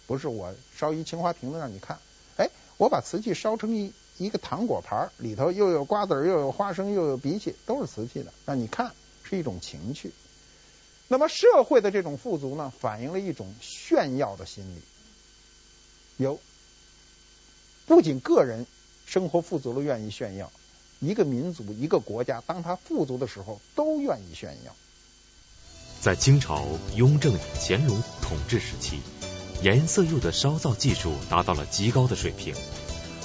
[0.06, 1.98] 不是我烧一青花瓶子让你看，
[2.36, 8.92] 哎，我把瓷器烧成一一个糖果盘，里头又有瓜子又有花生又有荸荠，都是瓷器的，让你看
[9.34, 10.12] 一种情趣。
[11.08, 14.80] 那么社会的这种富足呢，反映了一种炫耀的心理，
[16.16, 16.40] 有
[17.86, 18.66] 不仅个人
[19.06, 20.50] 生活富足了愿意炫耀。
[21.00, 24.74] 一个民族、一个国家，当他富足的时候，都愿意炫耀。
[26.00, 29.00] 在清朝雍正、乾隆统治时期，
[29.62, 32.54] 颜色釉的烧造技术达到了极高的水平。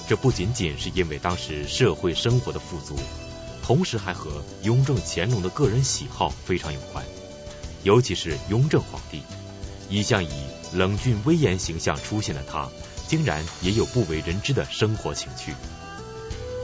[0.09, 2.95] 这不仅仅是因为当时社会生活的富足，
[3.69, 7.05] 同时还和雍正、乾隆的个人喜好非常有关。
[7.83, 9.21] 尤其是雍正皇帝，
[9.91, 10.29] 一向以
[10.73, 12.67] 冷峻威严形象出现的他，
[13.07, 15.53] 竟然也有不为人知的生活情趣。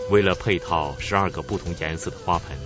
[0.09, 2.57] 为了配套十二个不同颜色的花盆，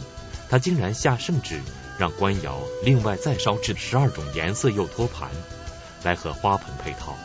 [0.49, 1.59] 他竟然下圣旨
[1.97, 5.29] 让官窑另外再烧制十二种颜色釉托盘，
[6.03, 7.17] 来和花盆配套。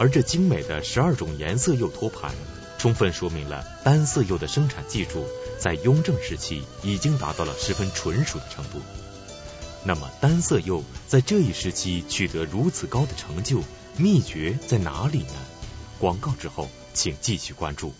[0.00, 2.34] 而这精美的十二种颜色釉托盘，
[2.76, 5.28] 充分说明了单色釉的生产技术
[5.64, 8.82] 在雍正时期已经达到了十分纯熟的程度。
[9.82, 13.62] 那么，单色釉在这一时期取得如此高的成就，
[13.96, 15.32] 秘诀在哪里呢？
[15.98, 17.94] 广告之后，请继续关注。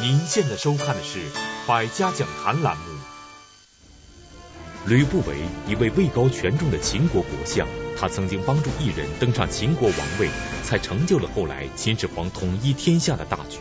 [0.00, 1.18] 您现在收看的是
[1.66, 2.84] 《百家讲坛》栏目。
[4.86, 5.36] 吕不韦，
[5.68, 7.68] 一位位高权重的秦国国相，
[7.98, 10.30] 他曾经帮助异人登上秦国王位，
[10.64, 13.58] 才成就了后来秦始皇统一天下的大局。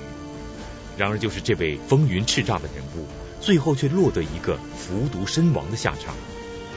[1.00, 3.08] 然而，就是这位风云叱咤的人物，
[3.40, 6.14] 最后却落得一个服毒身亡的下场。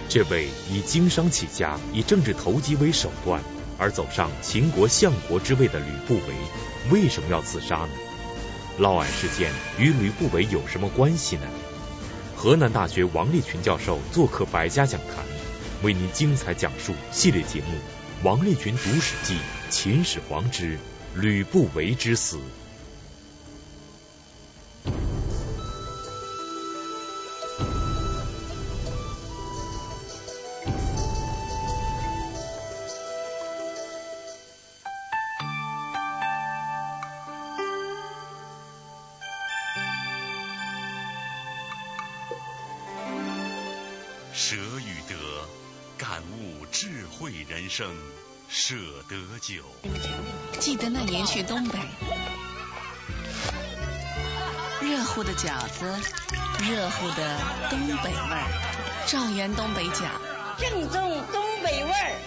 [0.08, 3.42] 这位以经商起家、以政治投机为手段
[3.78, 7.88] 而走上秦国相国之位的吕不韦，为什么要自杀呢？
[8.78, 11.42] 嫪毐事件与吕不韦有什么关系呢？
[12.36, 15.24] 河南大学王立群教授做客百家讲坛，
[15.82, 17.74] 为您精彩讲述系列节目
[18.24, 19.34] 《王立群读史记·
[19.68, 20.78] 秦始皇之
[21.16, 22.36] 吕不韦之死》。
[44.44, 45.14] 舍与得，
[45.96, 47.94] 感悟智慧人生。
[48.48, 48.74] 舍
[49.08, 49.62] 得酒。
[50.58, 51.78] 记得那年去东北，
[54.80, 55.96] 热乎的饺子，
[56.68, 57.38] 热乎的
[57.70, 60.10] 东北味儿，赵源东北饺，
[60.58, 62.18] 正宗东北味儿。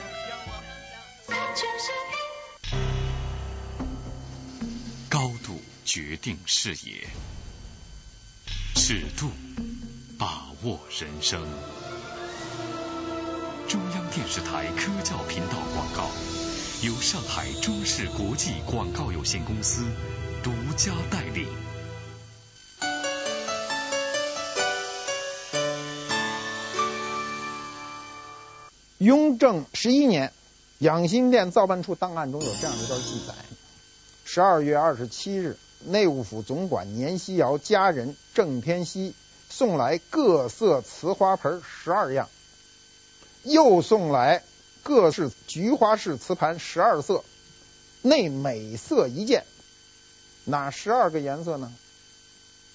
[5.09, 7.07] 高度决定视野，
[8.73, 9.29] 尺度
[10.17, 11.45] 把握人生。
[13.67, 16.11] 中央电视台科教频道广告，
[16.83, 19.83] 由上海中视国际广告有限公司
[20.43, 21.47] 独家代理。
[28.99, 30.31] 雍正十一年，
[30.77, 33.33] 养心殿造办处档案中有这样一段记载：
[34.25, 39.15] 十二月二十七日，内务府总管年希尧家人郑天锡
[39.49, 42.29] 送来各色瓷花盆十二样。
[43.45, 44.43] 又送来
[44.81, 47.23] 各式菊花式瓷盘十二色，
[48.01, 49.45] 内每色一件。
[50.45, 51.71] 哪十二个颜色呢？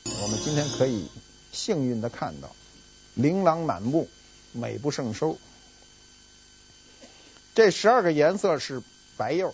[0.05, 1.09] 我们今天可以
[1.53, 2.55] 幸运的看到，
[3.15, 4.09] 琳琅满目，
[4.53, 5.39] 美不胜收。
[7.53, 8.81] 这十二个颜色是
[9.17, 9.53] 白釉、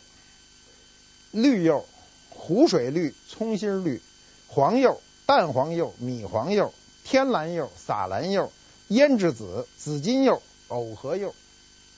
[1.31, 1.87] 绿釉、
[2.29, 4.03] 湖水绿、葱心绿、
[4.49, 6.75] 黄釉、淡黄釉、米黄釉、
[7.05, 8.53] 天蓝釉、洒蓝釉、
[8.91, 10.43] 胭脂紫、紫金釉。
[10.69, 11.35] 藕荷釉，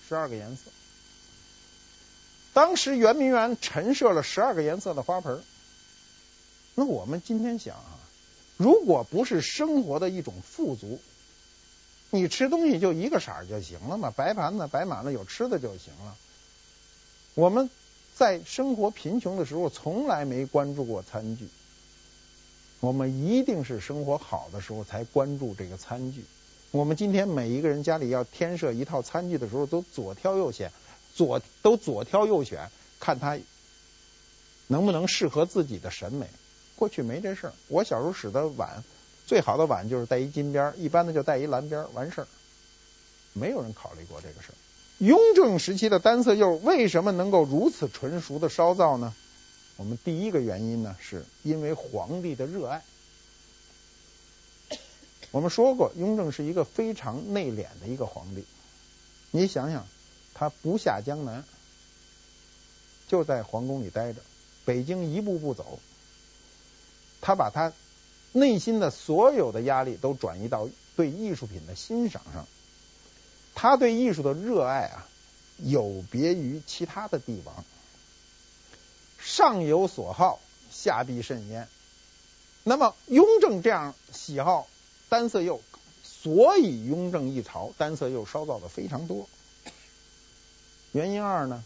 [0.09, 0.70] 十二个颜色。
[2.52, 5.42] 当时圆明园陈设了十二个颜色的花盆。
[6.74, 7.98] 那我们今天想啊，
[8.57, 11.00] 如果不是生活的一种富足，
[12.10, 16.16] 你吃东西就一个色儿就行了嘛，白盘子摆满了有吃的就行了。
[17.35, 17.69] 我们
[18.16, 21.48] 在生活贫穷的时候，从来没关注过餐具。
[22.81, 26.25] 我们一定是生活好的时候才关注这个餐具。
[26.71, 30.71] 我们今天每一个人家里要添设一套餐具的时候，都左挑右选，
[31.14, 32.69] 左都左挑右选，
[33.00, 33.38] 看它
[34.66, 36.27] 能不能适合自己的审美。
[36.77, 38.85] 过去没这事儿，我小时候使的碗，
[39.27, 42.27] 最好的碗就是带一金边，一般的就带一蓝边，完事儿。
[43.33, 44.54] 没有人考虑过这个事儿。
[44.98, 49.14] 雍正时期的单色釉为什么能够如此纯熟的烧造呢？
[49.77, 52.83] 我们第一个原因呢，是因为皇帝的热爱。
[55.31, 58.44] 我们说过，雍正是一个非常内敛的一个皇帝。
[59.31, 59.87] 你想想，
[60.35, 61.44] 他不下江南，
[63.08, 64.20] 就在皇宫里待着，
[64.64, 65.79] 北京一步步走。
[67.20, 67.72] 他把他
[68.33, 72.46] 内心的所有的压力都转移到对艺术品的欣赏上。
[73.54, 75.06] 他对艺术的热爱啊，
[75.58, 77.64] 有别于其他的帝王。
[79.18, 81.68] 上有所好，下必甚焉。
[82.64, 84.68] 那么雍正这样喜好
[85.09, 85.61] 单色釉，
[86.02, 89.29] 所以雍正一朝单色釉烧造的非常多。
[90.92, 91.65] 原因二呢，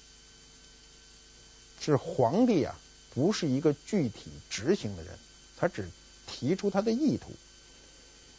[1.80, 2.78] 是皇帝啊
[3.14, 5.12] 不是一个具体执行的人，
[5.57, 5.88] 他只
[6.26, 7.30] 提出他的意图。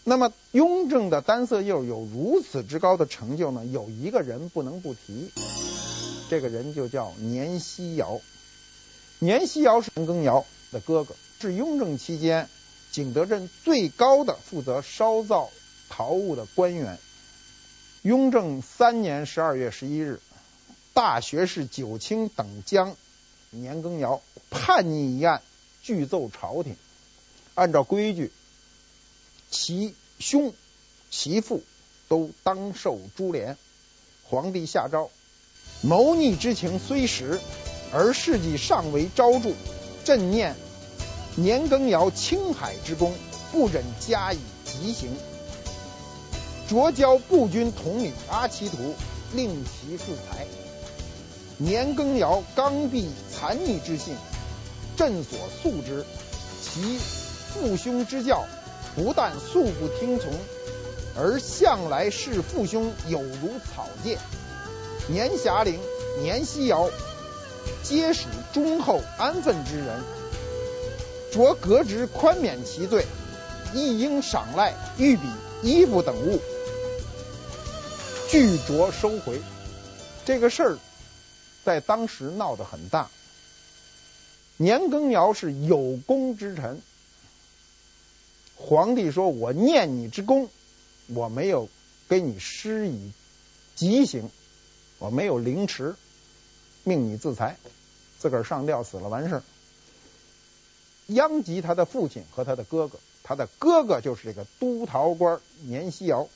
[0.06, 5.32] 那么雍正的单色釉有如此之高的成就呢，有一个人不能不提，
[6.30, 8.20] 这个人就叫年希尧。
[9.20, 12.49] 年希尧是年羹尧的哥哥，是雍正期间
[12.94, 15.50] 景德镇最高的负责烧造
[15.89, 17.00] 陶物的官员。
[18.04, 20.22] 雍正三年十二月十一日，
[20.94, 22.96] 大学士九卿等将
[23.50, 24.22] 年羹尧
[24.52, 25.41] 叛逆一案
[25.82, 26.76] 具奏朝廷。
[27.56, 28.32] 按照规矩，
[29.50, 30.54] 其兄、
[31.10, 31.64] 其父
[32.08, 33.58] 都当受株连。
[34.24, 35.10] 皇帝下诏：
[35.82, 37.39] 谋逆之情虽实。
[37.91, 39.52] 而事迹尚未昭著，
[40.04, 40.56] 朕念
[41.36, 43.12] 年羹尧青海之功，
[43.52, 45.10] 不忍加以极刑。
[46.70, 48.94] 擢交步军统领阿奇图，
[49.34, 50.46] 令其复台。
[51.58, 54.16] 年羹尧刚愎残逆之性，
[54.96, 56.06] 朕所素之。
[56.62, 58.46] 其父兄之教，
[58.96, 60.32] 不但素不听从，
[61.18, 64.20] 而向来视父兄有如草芥。
[65.08, 65.80] 年遐龄，
[66.22, 66.92] 年希尧。
[67.82, 70.02] 皆属忠厚安分之人，
[71.34, 73.08] 着革职宽免其罪，
[73.74, 75.24] 亦应赏赖御笔
[75.64, 76.40] 衣服等物，
[78.30, 79.42] 俱着收回。
[80.26, 80.78] 这个事儿
[81.64, 83.10] 在当时闹得很大。
[84.58, 86.80] 年羹尧是有功之臣，
[88.56, 90.50] 皇帝说：“我念你之功，
[91.08, 91.68] 我没有
[92.08, 93.12] 给你施以
[93.74, 94.30] 极刑，
[95.00, 95.96] 我没有凌迟。”
[96.86, 97.58] 命你自裁，
[98.20, 99.44] 自个儿上吊死了完事儿。
[101.08, 106.28] 殃及他的父亲和他的哥哥，他的哥哥就是这个督陶官年希尧。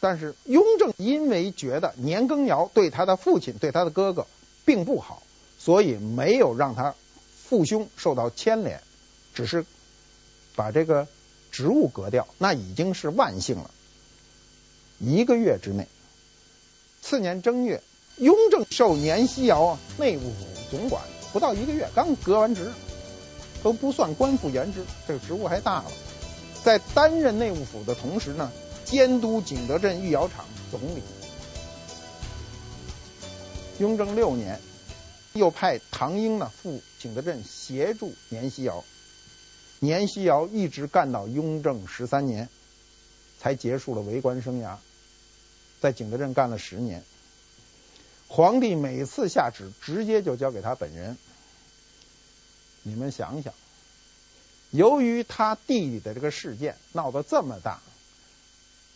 [0.00, 4.26] 但是雍正因为觉得年羹尧对他的父亲、对他的哥哥
[4.64, 5.22] 并不好，
[5.58, 6.94] 所以没有让他
[7.44, 8.80] 父兄受到牵连，
[9.34, 9.66] 只是
[10.54, 11.08] 把这个
[11.50, 13.70] 职务革掉，那已经是万幸了。
[14.98, 15.88] 一个月之内，
[17.02, 17.82] 次年正月。
[18.16, 20.36] 雍正授年希尧内务府
[20.72, 22.72] 总管，不到一个月，刚革完职，
[23.62, 25.92] 都不算官复原职，这个职务还大了。
[26.64, 28.50] 在担任内务府的同时呢，
[28.84, 31.02] 监督景德镇御窑厂总理。
[33.78, 34.58] 雍正六年，
[35.34, 38.84] 又派唐英呢赴景德镇协助年希尧。
[39.78, 42.48] 年希尧一直干到雍正十三年，
[43.38, 44.76] 才结束了为官生涯，
[45.80, 47.04] 在景德镇干了十年。
[48.28, 51.16] 皇帝每次下旨，直接就交给他本人。
[52.82, 53.54] 你们想想，
[54.70, 57.80] 由于他弟弟的这个事件闹得这么大，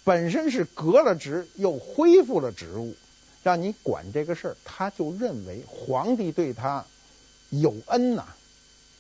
[0.05, 2.95] 本身是革了职，又恢复了职务，
[3.43, 6.85] 让你管这个事儿，他就认为皇帝对他
[7.49, 8.29] 有恩呐、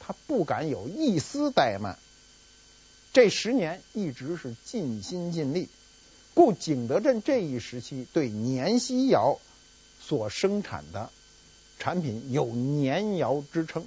[0.00, 1.98] 他不敢有一丝怠慢。
[3.12, 5.68] 这十年一直是尽心尽力，
[6.32, 9.38] 故景德镇这一时期对年希尧。
[10.06, 11.10] 所生产的
[11.78, 13.84] 产品有年窑之称。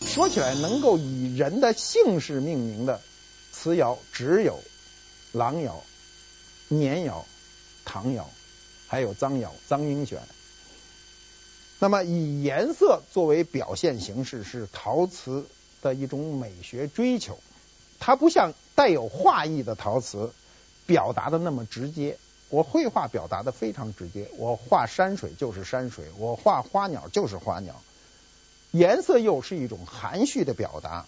[0.00, 3.00] 说起来，能够以人的姓氏命名的
[3.52, 4.60] 瓷窑只有
[5.32, 5.82] 郎窑、
[6.68, 7.26] 年窑、
[7.84, 8.30] 唐窑，
[8.86, 10.22] 还有臧窑、臧英选。
[11.80, 15.46] 那么，以颜色作为表现形式，是陶瓷
[15.82, 17.38] 的一种美学追求。
[18.00, 20.32] 它不像带有画意的陶瓷
[20.86, 22.18] 表达的那么直接。
[22.50, 27.82] 我绘画表达的非常直接，我画山水就是山水，我画花鸟就是花鸟。
[28.70, 31.06] 颜色釉是一种含蓄的表达，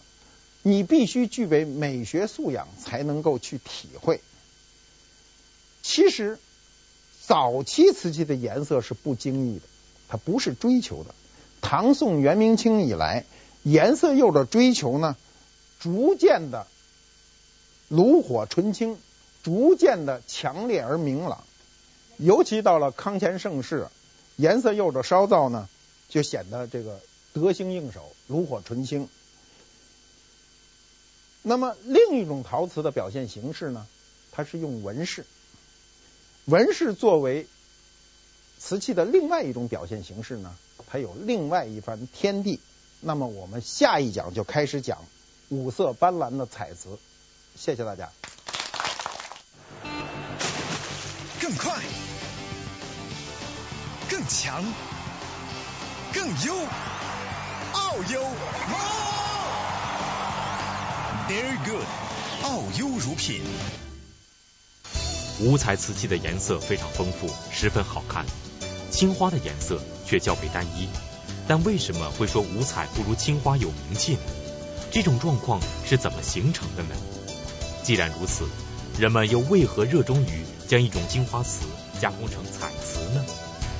[0.62, 4.20] 你必须具备美学素养才能够去体会。
[5.82, 6.38] 其实
[7.26, 9.62] 早期瓷器的颜色是不经意的，
[10.08, 11.14] 它不是追求的。
[11.62, 13.24] 唐宋元明清以来，
[13.62, 15.16] 颜色釉的追求呢，
[15.78, 16.66] 逐渐的
[17.88, 18.98] 炉火纯青。
[19.42, 21.44] 逐渐的强烈而明朗，
[22.18, 23.88] 尤其到了康乾盛世，
[24.36, 25.68] 颜色釉的烧造呢，
[26.08, 27.00] 就显得这个
[27.32, 29.08] 得心应手，炉火纯青。
[31.42, 33.86] 那么另一种陶瓷的表现形式呢，
[34.30, 35.24] 它是用纹饰。
[36.44, 37.46] 纹饰作为
[38.58, 40.54] 瓷器的另外一种表现形式呢，
[40.86, 42.60] 它有另外一番天地。
[43.00, 44.98] 那么我们下一讲就开始讲
[45.48, 46.98] 五色斑斓的彩瓷。
[47.56, 48.12] 谢谢大家。
[51.50, 51.74] 更快，
[54.08, 54.62] 更强，
[56.12, 56.54] 更优，
[57.72, 58.22] 奥优。
[61.28, 61.84] Very good，
[62.44, 63.42] 奥优乳品。
[65.40, 68.24] 五彩瓷器的颜色非常丰富，十分好看。
[68.92, 70.88] 青花的颜色却较为单一。
[71.48, 74.20] 但为什么会说五彩不如青花有名气呢？
[74.92, 76.94] 这种状况是怎么形成的呢？
[77.82, 78.44] 既然如此，
[79.00, 81.64] 人们又为何热衷于将一种青花瓷
[81.98, 83.24] 加工成彩瓷呢？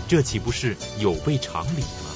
[0.09, 2.11] 这岂不是有悖常理吗？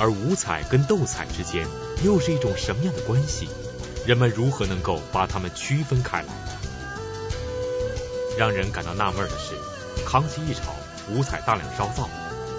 [0.00, 1.64] 而五彩跟斗彩之间
[2.04, 3.46] 又是一种什么样的关系？
[4.04, 6.28] 人们如何能够把它们区分开来？
[8.36, 9.54] 让人感到纳闷的是，
[10.04, 10.74] 康熙一朝
[11.08, 12.10] 五彩大量烧造，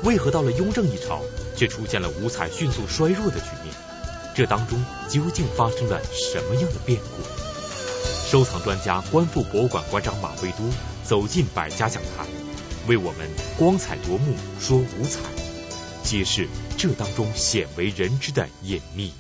[0.06, 1.22] 为何到了雍正一朝
[1.58, 3.76] 却出现了五彩迅速衰弱的局面？
[4.34, 7.43] 这当中究竟发生了什么样的变故？
[8.26, 10.70] 收藏专家、观复博物馆馆长马未都
[11.04, 12.26] 走进百家讲坛，
[12.88, 15.20] 为我们光彩夺目说五彩，
[16.04, 16.48] 揭示
[16.78, 19.14] 这当中鲜为人知的隐秘。